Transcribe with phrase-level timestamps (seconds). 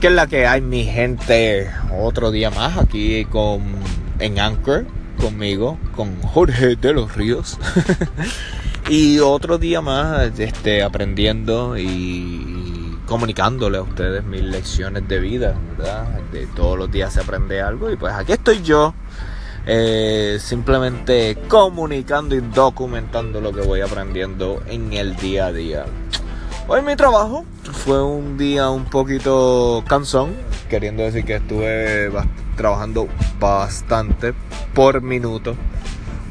[0.00, 1.70] ¿Qué es la que hay, mi gente?
[1.92, 3.60] Otro día más aquí con
[4.18, 4.86] en Anchor
[5.20, 7.58] conmigo, con Jorge de los Ríos.
[8.88, 15.54] y otro día más este, aprendiendo y comunicándole a ustedes mis lecciones de vida.
[16.32, 18.94] De todos los días se aprende algo y pues aquí estoy yo.
[19.66, 25.84] Eh, simplemente comunicando y documentando lo que voy aprendiendo en el día a día.
[26.72, 30.36] Hoy mi trabajo fue un día un poquito cansón,
[30.68, 32.08] queriendo decir que estuve
[32.56, 33.08] trabajando
[33.40, 34.34] bastante
[34.72, 35.56] por minuto.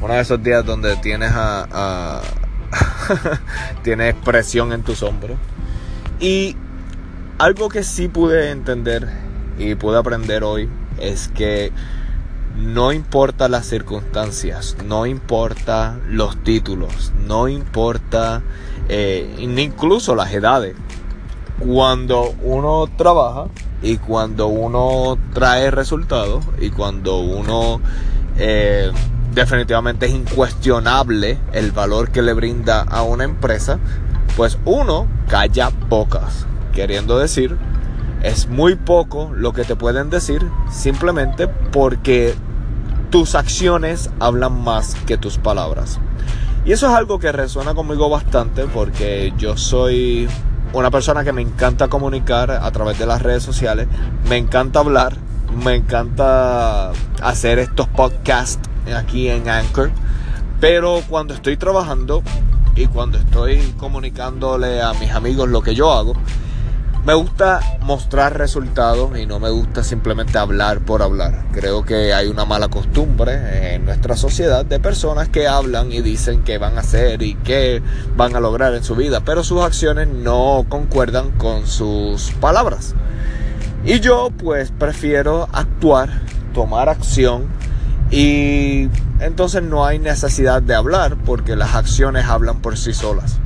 [0.00, 2.22] Uno de esos días donde tienes a,
[3.82, 5.36] tienes presión en tus hombros.
[6.20, 6.56] Y
[7.36, 9.10] algo que sí pude entender
[9.58, 11.70] y pude aprender hoy es que
[12.56, 18.40] no importa las circunstancias, no importa los títulos, no importa
[18.92, 20.74] eh, incluso las edades.
[21.60, 23.46] Cuando uno trabaja
[23.82, 27.80] y cuando uno trae resultados y cuando uno
[28.36, 28.90] eh,
[29.32, 33.78] definitivamente es incuestionable el valor que le brinda a una empresa,
[34.36, 36.46] pues uno calla pocas.
[36.72, 37.56] Queriendo decir,
[38.24, 42.34] es muy poco lo que te pueden decir simplemente porque
[43.10, 46.00] tus acciones hablan más que tus palabras.
[46.70, 50.28] Y eso es algo que resuena conmigo bastante porque yo soy
[50.72, 53.88] una persona que me encanta comunicar a través de las redes sociales,
[54.28, 55.16] me encanta hablar,
[55.64, 59.90] me encanta hacer estos podcasts aquí en Anchor,
[60.60, 62.22] pero cuando estoy trabajando
[62.76, 66.12] y cuando estoy comunicándole a mis amigos lo que yo hago,
[67.04, 71.46] me gusta mostrar resultados y no me gusta simplemente hablar por hablar.
[71.52, 76.42] Creo que hay una mala costumbre en nuestra sociedad de personas que hablan y dicen
[76.42, 77.82] qué van a hacer y qué
[78.16, 82.94] van a lograr en su vida, pero sus acciones no concuerdan con sus palabras.
[83.84, 86.20] Y yo pues prefiero actuar,
[86.52, 87.46] tomar acción
[88.10, 88.88] y
[89.20, 93.38] entonces no hay necesidad de hablar porque las acciones hablan por sí solas.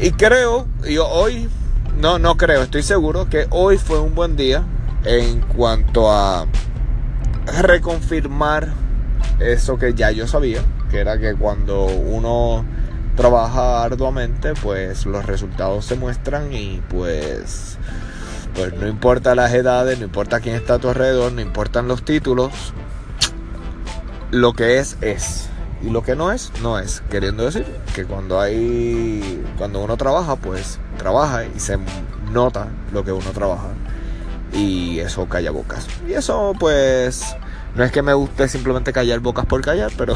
[0.00, 1.48] Y creo, yo hoy
[1.96, 4.64] no, no creo, estoy seguro que hoy fue un buen día
[5.04, 6.46] en cuanto a
[7.62, 8.68] reconfirmar
[9.40, 12.64] eso que ya yo sabía, que era que cuando uno
[13.16, 17.78] trabaja arduamente, pues los resultados se muestran y pues
[18.54, 22.04] pues no importa las edades, no importa quién está a tu alrededor, no importan los
[22.04, 22.52] títulos,
[24.30, 25.48] lo que es es.
[25.82, 27.02] Y lo que no es no es.
[27.10, 31.78] Queriendo decir que cuando hay cuando uno trabaja pues trabaja y se
[32.32, 33.68] nota lo que uno trabaja.
[34.52, 35.86] Y eso calla bocas.
[36.08, 37.36] Y eso pues
[37.76, 40.14] no es que me guste simplemente callar bocas por callar pero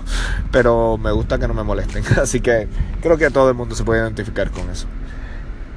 [0.52, 2.02] pero me gusta que no me molesten.
[2.22, 2.68] Así que
[3.02, 4.86] creo que todo el mundo se puede identificar con eso.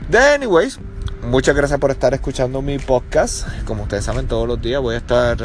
[0.07, 0.80] De anyways
[1.28, 3.45] muchas gracias por estar escuchando mi podcast.
[3.66, 5.38] Como ustedes saben todos los días voy a estar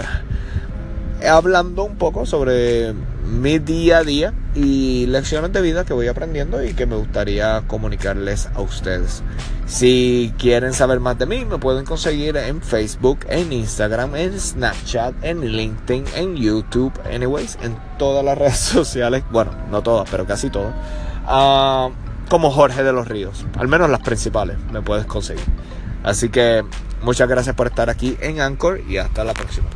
[1.29, 2.95] hablando un poco sobre
[3.29, 7.63] mi día a día y lecciones de vida que voy aprendiendo y que me gustaría
[7.67, 9.23] comunicarles a ustedes.
[9.67, 15.15] Si quieren saber más de mí, me pueden conseguir en Facebook, en Instagram, en Snapchat,
[15.23, 20.49] en LinkedIn, en YouTube, anyways, en todas las redes sociales, bueno, no todas, pero casi
[20.49, 20.75] todas,
[21.27, 21.91] ah,
[22.31, 25.45] como Jorge de los Ríos, al menos las principales me puedes conseguir.
[26.03, 26.65] Así que
[27.03, 29.69] muchas gracias por estar aquí en Anchor y hasta la próxima.